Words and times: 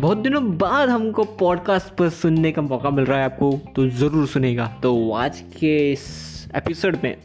बहुत 0.00 0.18
दिनों 0.18 0.42
बाद 0.58 0.88
हमको 0.88 1.24
पॉडकास्ट 1.40 1.88
पर 1.96 2.08
सुनने 2.10 2.50
का 2.52 2.62
मौका 2.62 2.90
मिल 2.90 3.04
रहा 3.04 3.18
है 3.18 3.24
आपको 3.24 3.50
तो 3.76 3.86
ज़रूर 3.90 4.26
सुनेगा। 4.26 4.66
तो 4.82 4.92
आज 5.12 5.40
के 5.56 5.72
इस 5.92 6.04
एपिसोड 6.56 6.96
में 7.04 7.16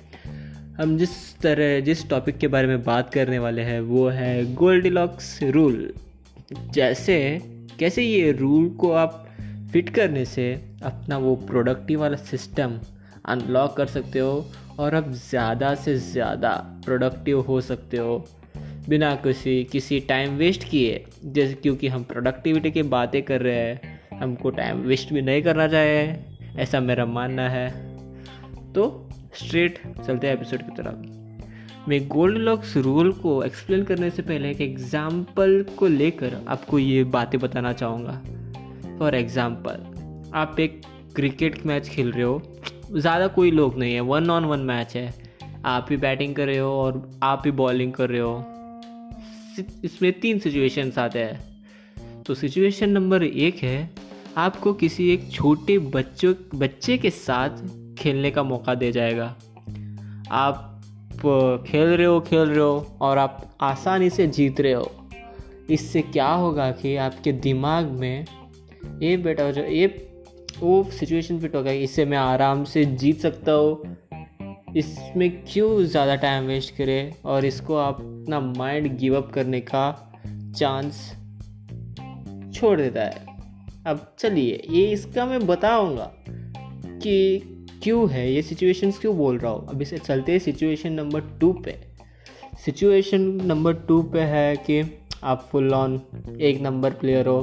हम 0.79 0.97
जिस 0.97 1.11
तरह, 1.39 1.79
जिस 1.79 2.09
टॉपिक 2.09 2.37
के 2.37 2.47
बारे 2.47 2.67
में 2.67 2.83
बात 2.83 3.13
करने 3.13 3.39
वाले 3.39 3.61
हैं, 3.61 3.79
वो 3.81 4.07
है 4.09 4.53
गोल्ड 4.55 4.87
लॉक्स 4.87 5.39
रूल 5.45 5.93
जैसे, 6.73 7.41
कैसे 7.79 8.03
ये 8.03 8.31
रूल 8.31 8.69
को 8.71 8.91
आप 8.93 9.25
फिट 9.71 9.89
करने 9.89 10.25
से 10.25 10.51
अपना 10.83 11.17
वो 11.17 11.35
प्रोडक्टिव 11.47 12.01
वाला 12.01 12.17
सिस्टम 12.25 12.79
अनलॉक 13.25 13.77
कर 13.77 13.85
सकते 13.87 14.19
हो 14.19 14.45
और 14.79 14.93
अब 14.93 15.11
ज़्यादा 15.29 15.73
से 15.75 15.97
ज़्यादा 16.11 16.51
प्रोडक्टिव 16.85 17.39
हो 17.41 17.61
सकते 17.63 17.97
हो। 17.97 18.25
बिना 18.89 19.13
किसी 19.15 19.63
किसी 19.63 19.99
टाइम 19.99 20.35
वेस्ट 20.37 20.63
किए, 20.63 21.03
जैसे 21.25 21.53
क्योंकि 21.53 21.87
हम 21.87 22.03
प्रोडक्टिविटी 22.03 22.71
की 22.71 22.83
बातें 22.83 23.21
कर 23.23 23.41
रहे 23.41 23.55
हैं, 23.55 23.99
हमको 24.19 24.49
टाइम 24.49 24.81
वेस्ट 24.81 25.13
भी 25.13 25.21
नहीं 25.21 25.41
करना 25.43 25.67
चाहिए, 25.67 26.15
ऐसा 26.57 26.79
मेरा 26.79 27.05
मानना 27.05 27.49
है। 27.49 27.69
तो 28.73 29.09
स्ट्रेट 29.35 29.79
चलते 30.07 30.27
हैं 30.27 30.33
एपिसोड 30.33 30.61
की 30.61 30.75
तरफ़। 30.75 31.89
मैं 31.89 32.07
गोल्ड 32.07 32.37
लॉक्स 32.37 32.77
रूल 32.77 33.11
को 33.13 33.43
एक्सप्लेन 33.43 33.83
करने 33.83 34.09
से 34.09 34.21
पहले 34.21 34.51
एक 34.51 34.61
एग्ज़ाम्पल 34.61 35.65
को 35.77 35.87
लेकर 35.87 36.37
आपको 36.47 36.79
ये 36.79 37.03
बातें 37.03 37.39
बताना 37.39 37.73
चाहूँगा। 37.73 38.21
फॉर 38.99 39.15
एग्ज़ाम्पल 39.15 40.31
आप 40.33 40.59
एक 40.59 40.81
क्रिकेट 41.15 41.65
मैच 41.65 41.89
खेल 41.89 42.11
रहे 42.11 42.23
हो। 42.23 42.41
ज़्यादा 42.91 43.27
कोई 43.27 43.51
लोग 43.51 43.77
नहीं 43.79 43.93
है 43.93 44.01
वन 44.01 44.29
ऑन 44.29 44.45
वन 44.45 44.59
मैच 44.59 44.95
है। 44.95 45.13
आप 45.65 45.87
ही 45.89 45.97
बैटिंग 45.97 46.35
कर 46.35 46.45
रहे 46.45 46.57
हो 46.57 46.71
और 46.71 47.09
आप 47.23 47.41
ही 47.45 47.51
बॉलिंग 47.51 47.93
कर 47.93 48.09
रहे 48.09 48.19
हो। 48.19 48.43
इसमें 49.59 50.11
तीन 50.19 50.39
सिचुएशंस 50.39 50.97
आते 50.97 51.19
हैं। 51.19 52.23
तो 52.23 52.33
सिचुएशन 52.33 52.89
नंबर 52.89 53.23
एक 53.23 53.55
है, 53.55 53.89
आपको 54.37 54.73
किसी 54.73 55.09
एक 55.13 55.31
छोटे 55.31 55.77
बच्चों, 55.79 56.33
बच्चे 56.55 56.97
के 56.97 57.09
साथ 57.09 57.49
खेलने 57.97 58.31
का 58.31 58.43
मौका 58.43 58.75
दे 58.75 58.91
जाएगा। 58.91 59.35
आप 60.31 60.71
खेल 61.67 61.87
रहे 61.87 62.07
हो, 62.07 62.19
खेल 62.19 62.49
रहे 62.49 62.59
हो 62.59 62.97
और 63.01 63.17
आप 63.17 63.57
आसानी 63.61 64.09
से 64.09 64.27
जीत 64.27 64.61
रहे 64.61 64.73
हो। 64.73 64.91
इससे 65.69 66.01
क्या 66.01 66.27
होगा 66.27 66.71
कि 66.71 66.95
आपके 66.95 67.31
दिमाग 67.31 67.85
में 67.85 68.25
ये 69.01 69.15
बेटा 69.17 69.51
जो, 69.51 69.63
ये 69.63 69.87
वो 70.59 70.83
सिचुएशन 70.91 71.39
फिट 71.39 71.55
होगा 71.55 71.71
इससे 71.71 72.05
मैं 72.05 72.17
आराम 72.17 72.63
से 72.63 72.85
जीत 72.85 73.19
सकता 73.19 73.51
हूँ 73.51 73.97
इसमें 74.75 75.43
क्यों 75.53 75.83
ज़्यादा 75.83 76.15
टाइम 76.15 76.43
वेस्ट 76.43 76.75
करें? 76.75 77.13
और 77.25 77.45
इसको 77.45 77.75
आप 77.75 77.95
अपना 77.95 78.39
माइंड 78.39 78.97
गिव 78.97 79.15
अप 79.17 79.31
करने 79.31 79.61
का 79.61 80.11
चांस 80.57 81.11
छोड़ 82.53 82.77
देता 82.81 83.01
है। 83.01 83.25
अब 83.87 84.15
चलिए, 84.19 84.61
ये 84.69 84.85
इसका 84.91 85.25
मैं 85.25 85.45
बताऊँगा 85.47 86.11
कि 86.85 87.41
क्यों 87.83 88.09
है, 88.09 88.31
ये 88.33 88.41
सिचुएशंस 88.41 88.99
क्यों 88.99 89.17
बोल 89.17 89.37
रहा 89.37 89.51
हूँ। 89.51 89.67
अभी 89.67 89.85
से 89.85 89.97
चलते 89.97 90.31
हैं 90.31 90.39
सिचुएशन 90.39 90.93
नंबर 90.93 91.21
टू 91.39 91.53
पे। 91.53 91.75
सिचुएशन 92.65 93.21
नंबर 93.21 93.73
टू 93.73 94.01
पे 94.03 94.19
है 94.19 94.55
कि 94.55 94.81
आप 95.23 95.47
फुल 95.51 95.73
ऑन 95.73 96.01
एक 96.41 96.61
नंबर 96.61 96.93
प्लेयर 96.93 97.27
हो 97.27 97.37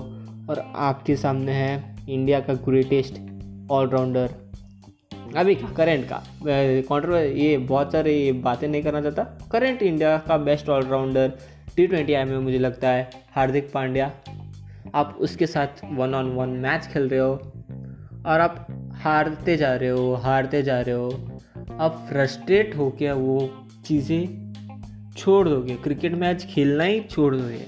और 0.51 0.73
आपके 0.77 1.17
सामने 1.17 1.53
है 1.53 1.97
इंडिया 2.09 2.41
का 2.41 2.55
ग्रेटेस्ट 2.55 3.15
ऑलराउंडर 3.71 4.35
अभी 5.37 5.55
का। 5.55 5.69
करेंट 5.69 6.05
का 6.09 6.23
कॉन्ट्रो 6.89 7.17
ये 7.17 7.57
बहुत 7.59 7.93
सारे 7.93 8.33
बातें 8.45 8.67
नहीं 8.69 8.83
करना 8.83 9.01
चाहता। 9.01 9.49
करेंट 9.53 9.83
इंडिया 9.83 10.17
का 10.19 10.37
best 10.39 10.69
allrounder 10.69 11.33
T 11.77 11.87
twenty 11.87 12.15
I 12.15 12.25
में 12.25 12.39
मुझे 12.39 12.59
लगता 12.59 12.89
है, 12.89 13.11
हार्दिक 13.35 13.71
पांड्या। 13.73 14.11
आप 14.95 15.17
उसके 15.21 15.47
साथ 15.47 15.85
वन 15.93 16.15
ऑन 16.15 16.33
वन 16.33 16.49
मैच 16.63 16.87
खेल 16.87 17.09
रहे 17.09 17.21
हो 17.21 17.33
और 18.27 18.41
आप 18.41 18.67
हारते 18.95 19.57
जा 19.57 19.75
रहे 19.75 19.89
हो, 19.89 20.15
हारते 20.15 20.63
जा 20.63 20.81
रहे 20.81 20.95
हो। 20.95 21.09
आप 21.81 22.07
फ्रस्ट्रेट 22.09 22.77
हो 22.77 22.91
के 22.91 23.13
वो 23.13 23.67
चीज़ें 23.87 24.53
छोड़ 25.17 25.49
दोगे। 25.49 25.75
क्रिकेट 25.75 26.15
मैच 26.15 26.45
खेलना 26.45 26.85
ही 26.85 27.01
छोड़ 27.01 27.35
दोगे। 27.37 27.65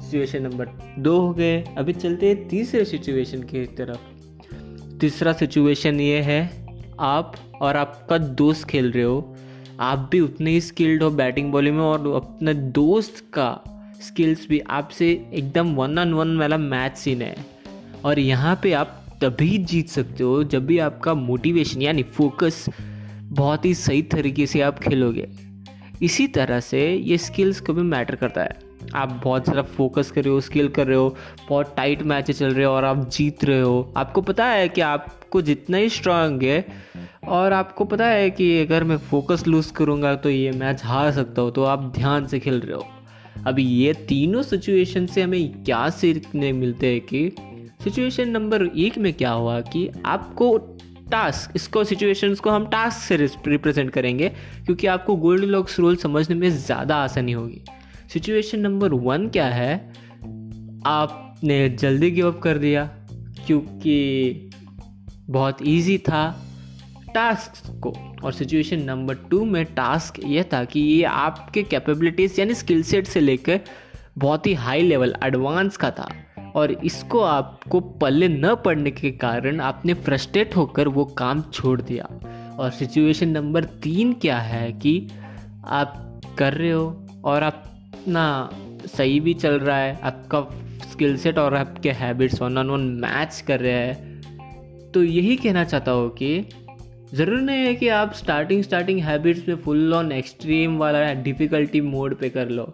सिचुएशन 0.00 0.42
नंबर 0.42 0.68
दो 0.98 1.18
हो 1.20 1.32
गए। 1.34 1.62
अभी 1.78 1.92
चलते 1.92 2.28
हैं 2.28 2.48
तीसरे 2.48 2.84
सिचुएशन 2.84 3.42
की 3.42 3.64
तरफ़। 3.78 4.98
तीसरा 5.00 5.32
सिचुएशन 5.32 6.00
ये 6.00 6.20
है 6.20 6.61
आप 7.02 7.36
और 7.62 7.76
आपका 7.76 8.18
दोस्त 8.18 8.66
खेल 8.68 8.90
रहे 8.92 9.04
हो, 9.04 9.34
आप 9.80 10.08
भी 10.12 10.20
उतने 10.20 10.50
ही 10.50 10.60
स्किल्ड 10.60 11.02
हो 11.02 11.10
बैटिंग 11.12 11.52
बॉलिंग 11.52 11.76
में 11.76 11.82
और 11.84 12.12
अपने 12.14 12.54
दोस्त 12.54 13.24
का 13.34 13.48
स्किल्स 14.02 14.46
भी, 14.48 14.58
आपसे 14.60 15.10
एकदम 15.32 15.74
वन 15.74 15.98
ऑन 15.98 16.12
वन 16.14 16.36
वाला 16.38 16.56
मैच 16.58 16.96
सीन 16.96 17.22
है। 17.22 17.34
और 18.04 18.18
यहाँ 18.18 18.58
पे 18.62 18.72
आप 18.72 18.98
तभी 19.22 19.56
जीत 19.60 19.88
सकते 19.88 20.24
हो 20.24 20.42
जब 20.44 20.66
भी 20.66 20.78
आपका 20.80 21.14
मोटिवेशन 21.14 21.82
यानी 21.82 22.02
फोकस 22.02 22.64
बहुत 23.24 23.64
ही 23.64 23.74
सही 23.74 24.02
तरीके 24.12 24.46
से 24.46 24.60
आप 24.60 24.78
खेलोगे। 24.78 25.28
इसी 26.02 26.26
तरह 26.28 26.60
से 26.60 26.80
ये 26.92 27.18
स्किल्स 27.18 27.60
को 27.60 27.72
भी 27.72 27.82
मैटर 27.82 28.14
करता 28.16 28.42
है। 28.42 28.58
आप 28.94 29.20
बहुत 29.24 29.44
ज़्यादा 29.44 29.62
फोकस 29.68 30.10
कर 30.10 30.24
रहे 30.24 30.32
हो 30.32 30.40
स्किल 30.40 30.68
कर 30.68 30.86
रहे 30.86 30.96
हो, 30.96 31.16
बहुत 31.48 31.74
टाइट 31.76 32.02
मैच 32.02 32.30
चल 32.30 32.46
रहे 32.46 32.64
हो 32.64 32.72
और 32.72 32.84
आप 32.84 33.08
जीत 33.10 33.44
रहे 33.44 33.60
हो। 33.60 33.92
आपको 33.96 34.20
पता 34.22 34.46
है 34.46 34.68
कि 34.68 34.80
आपको 35.32 35.42
जितना 35.42 35.76
ही 35.76 35.88
स्ट्रांग 35.88 36.42
है, 36.42 36.64
और 37.26 37.52
आपको 37.52 37.84
पता 37.84 38.06
है 38.06 38.30
कि 38.30 38.46
अगर 38.60 38.84
मैं 38.84 38.96
फोकस 39.00 39.46
लूज़ 39.46 39.72
करूँगा 39.72 40.14
तो 40.14 40.30
ये 40.30 40.50
मैच 40.52 40.84
हार 40.84 41.10
सकता 41.12 41.42
हूँ 41.42 41.52
तो 41.52 41.64
आप 41.64 41.92
ध्यान 41.94 42.26
से 42.26 42.40
खेल 42.40 42.60
रहे 42.60 42.74
हो। 42.74 42.84
अभी 43.46 43.62
ये 43.64 43.92
तीनों 44.08 44.42
सिचुएशन 44.42 45.06
से 45.06 45.22
हमें 45.22 45.62
क्या 45.64 45.88
सीखने 45.90 46.52
मिलते 46.52 46.86
हैं 46.86 47.00
कि 47.02 47.30
सिचुएशन 47.84 48.28
नंबर 48.28 48.66
एक 48.66 48.98
में 48.98 49.12
क्या 49.14 49.30
हुआ 49.30 49.60
कि 49.62 49.88
आपको 50.06 50.56
टास्क 51.10 51.56
इसको 51.56 51.84
सिचुएशंस 51.84 52.40
को 52.40 52.50
हम 52.50 52.66
टास्क 52.68 53.00
से 53.00 53.16
रिप्रेजेंट 53.16 53.90
करेंगे, 53.90 54.28
क्योंकि 54.64 54.86
आपको 54.88 55.16
गोल्ड 55.16 55.44
लॉक्स 55.46 55.80
रोल 55.80 55.96
समझने 55.98 56.36
में 56.36 56.48
ज़्यादा 56.50 56.96
आसानी 56.98 57.32
होगी। 57.32 57.64
सिचुएशन 58.12 58.60
नंबर 58.60 58.92
वन 59.02 59.28
क्या 59.28 59.46
है? 59.48 59.74
आपने 60.86 61.68
जल्दी 61.70 62.10
गिव 62.10 62.26
अप 62.28 62.40
कर 62.42 62.58
दिया, 62.58 62.84
क्योंकि 63.46 64.48
बहुत 65.30 65.62
इजी 65.62 65.98
था 65.98 66.24
टास्क 67.14 67.80
को। 67.80 67.92
और 68.24 68.32
सिचुएशन 68.32 68.82
नंबर 68.82 69.14
टू 69.14 69.44
में 69.44 69.64
टास्क 69.64 70.20
ये 70.24 70.44
था 70.52 70.64
कि 70.64 70.80
ये 70.80 71.02
आपके 71.02 71.62
कैपेबिलिटीज़ 71.62 72.40
यानी 72.40 72.54
स्किल 72.54 72.82
सेट 72.82 73.06
से 73.06 73.20
लेकर 73.20 73.60
बहुत 74.18 74.46
ही 74.46 74.54
हाई 74.54 74.82
लेवल 74.82 75.14
एडवांस 75.24 75.76
का 75.76 75.90
था। 75.90 76.08
और 76.54 76.72
इसको 76.72 77.20
आपको 77.20 77.80
पल्ले 77.80 78.28
न 78.28 78.54
पड़ने 78.54 78.90
के 78.90 79.10
कारण 79.10 79.60
आपने 79.60 79.94
फ्रस्ट्रेट 79.94 80.56
होकर 80.56 80.88
वो 80.88 81.04
काम 81.04 81.42
छोड़ 81.42 81.80
दिया। 81.80 82.08
और 82.58 82.70
सिचुएशन 82.70 83.28
नंबर 83.28 83.64
तीन 83.64 84.12
क्या 84.12 84.38
है 84.38 84.72
कि 84.72 85.08
आप 85.66 86.20
कर 86.38 86.54
रहे 86.54 86.70
हो 86.70 87.06
और 87.24 87.42
आप 87.42 87.62
इतना 87.66 88.50
सही 88.86 89.20
भी 89.20 89.34
चल 89.34 89.58
रहा 89.58 89.76
है, 89.76 90.00
आपका 90.02 90.40
स्किल 90.92 91.16
सेट 91.16 91.38
और 91.38 91.54
आपके 91.54 91.90
habits 91.90 92.42
one 92.42 92.58
on 92.58 92.70
one 92.70 92.80
match 92.80 93.44
कर 93.46 93.60
रहे 93.60 93.72
हैं। 93.72 94.11
तो 94.94 95.02
यही 95.02 95.36
कहना 95.36 95.64
चाहता 95.64 95.90
हूँ 95.90 96.10
कि 96.12 96.48
ज़रूर 97.14 97.40
नहीं 97.40 97.64
है 97.64 97.74
कि 97.74 97.88
आप 97.90 98.12
स्टार्टिंग 98.14 98.62
स्टार्टिंग 98.62 99.00
हैबिट्स 99.00 99.48
में 99.48 99.56
फुल 99.56 99.94
ऑन 99.94 100.12
एक्सट्रीम 100.12 100.76
वाला 100.78 101.12
डिफ़िकल्टी 101.14 101.80
मोड 101.80 102.14
पे 102.18 102.28
कर 102.30 102.48
लो। 102.48 102.66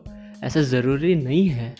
ऐसा 0.45 0.61
ज़रूरी 0.62 1.15
नहीं 1.15 1.47
है, 1.49 1.75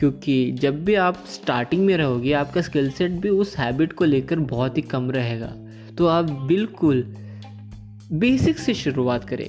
क्योंकि 0.00 0.50
जब 0.52 0.84
भी 0.84 0.94
आप 0.94 1.24
स्टार्टिंग 1.26 1.84
में 1.86 1.96
रहोगे, 1.96 2.32
आपका 2.32 2.60
स्किल 2.60 2.90
सेट 2.90 3.10
भी 3.12 3.28
उस 3.28 3.56
हैबिट 3.56 3.92
को 3.92 4.04
लेकर 4.04 4.38
बहुत 4.38 4.76
ही 4.76 4.82
कम 4.84 5.10
रहेगा। 5.10 5.52
तो 5.98 6.06
आप 6.06 6.30
बिल्कुल 6.48 7.02
बेसिक 8.14 8.58
से 8.58 8.74
शुरुआत 8.74 9.24
करें। 9.24 9.48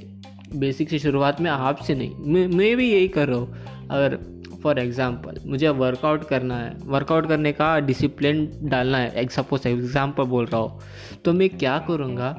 बेसिक 0.56 0.90
से 0.90 1.00
शुरुआत 1.00 1.42
में 1.42 1.50
आपसे 1.52 1.96
नहीं, 1.96 2.16
मैं 2.16 2.48
मैं 2.48 2.76
भी 2.78 2.92
यही 2.92 3.08
कर 3.08 3.28
रहा 3.28 3.38
हूँ। 3.38 3.88
अगर 3.88 4.18
फॉर 4.66 4.80
एग्ज़ाम्पल 4.80 5.40
मुझे 5.46 5.70
वर्कआउट 5.70 6.24
करना 6.28 6.58
है। 6.58 6.74
वर्कआउट 6.86 7.28
करने 7.28 7.52
का 7.54 7.68
डिसिप्लिन 7.82 8.48
डालना 8.64 8.98
है। 8.98 9.28
सपोज़ 9.30 9.68
एग्ज़ाम्पल 9.68 10.24
बोल 10.26 10.46
रहा 10.46 10.62
हो। 10.62 10.80
तो 11.26 11.34
मैं 11.34 11.50
क्या 11.58 11.78
करूँगा? 11.88 12.32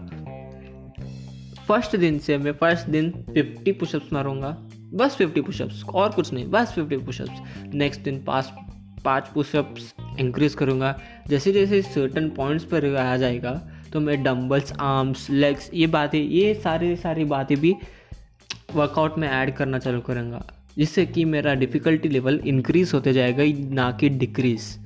फ़र्स्ट 1.69 1.97
दिन 1.97 2.19
से 2.19 2.39
मैं 2.39 2.53
फ़र्स्ट 2.55 2.89
दिन 2.89 3.11
फिफ्टी 3.29 3.73
पुशअप्स 3.75 4.13
मारूँगा। 4.13 4.57
बस 4.95 5.17
फिफ्टी 5.17 5.41
पुशअप्स 5.41 5.85
और 5.85 6.11
कुछ 6.13 6.33
नहीं, 6.33 6.47
बस 6.47 6.73
फिफ्टी 6.73 6.97
पुशअप्स 6.99 7.75
नेक्स्ट 7.75 8.01
दिन 8.01 8.23
पाँच 8.25 8.51
पाँच 9.05 9.29
पुशअप्स 9.35 9.95
इंक्रीज 10.21 10.55
करूँगा। 10.55 10.95
जैसे 11.29 11.53
जैसे 11.53 11.83
सर्टन 11.85 12.29
पॉइंट्स 12.37 12.65
पर 12.65 12.95
आ 12.97 13.17
जाएगा 13.17 13.53
तो 13.93 14.01
मैं 14.01 14.23
डम्बल्स 14.23 14.73
आर्म्स 14.81 15.29
लेग्स 15.31 15.71
ये 15.75 15.87
बातें, 15.89 16.21
ये 16.21 16.55
सारी 16.55 16.95
सारी 16.97 17.25
बातें 17.27 17.57
भी 17.57 17.75
वर्कआउट 18.75 19.19
में 19.19 19.29
ऐड 19.29 19.55
करना 19.57 19.79
चालू 19.79 20.01
करूँगा। 20.01 20.43
जिससे 20.79 21.07
कि 21.07 21.25
मेरा 21.25 21.55
डिफ़िकल्टी 21.55 22.09
लेवल 22.09 22.41
इंक्रीज 22.47 22.91
होते 22.95 23.13
जाएगा, 23.13 23.45
ना 23.75 23.91
कि 23.93 24.09
डिक्रीज 24.09 24.79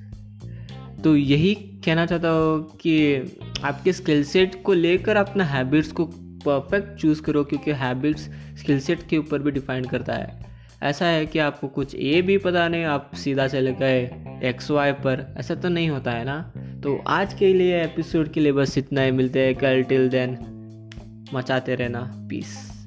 तो 1.04 1.16
यही 1.16 1.54
कहना 1.54 2.06
चाहता 2.06 2.28
हूँ 2.28 2.76
कि 2.76 3.16
आपके 3.64 3.92
स्किल 3.92 4.25
सेट 4.25 4.62
को 4.62 4.72
लेकर 4.72 5.16
अपना 5.16 5.44
हैबिट्स 5.44 5.92
को 5.92 6.04
परफेक्ट 6.46 6.98
चूज़ 6.98 7.22
करो, 7.22 7.44
क्योंकि 7.44 7.70
हैबिट्स 7.70 8.28
स्किल 8.58 8.81
सेट 8.81 9.06
के 9.08 9.19
ऊपर 9.19 9.38
भी 9.38 9.50
डिफाइन 9.50 9.84
करता 9.84 10.14
है। 10.14 10.38
ऐसा 10.82 11.06
है 11.06 11.26
कि 11.26 11.38
आपको 11.38 11.69
कुछ 11.69 11.94
ए 11.94 12.22
भी 12.22 12.38
पता 12.38 12.69
नहीं, 12.69 12.84
आप 12.84 13.10
सीधा 13.14 13.46
चले 13.46 13.72
गए 13.72 14.02
एक्स 14.44 14.70
वाई 14.70 14.93
पर। 14.93 15.34
ऐसा 15.38 15.54
तो 15.54 15.69
नहीं 15.69 15.88
होता 15.90 16.12
है 16.12 16.25
ना? 16.25 16.40
तो 16.82 16.96
आज 17.08 17.34
के 17.34 17.52
लिए 17.54 17.82
एपिसोड 17.82 18.32
के 18.32 18.40
लिए 18.40 18.52
बस 18.52 18.78
इतना 18.78 19.02
ही। 19.02 19.10
मिलते 19.10 19.40
हैं 19.40 19.54
कल। 19.54 19.82
टिल 19.82 20.08
देन 20.08 20.36
मचाते 21.34 21.75
रहना। 21.75 22.00
पीस 22.31 22.80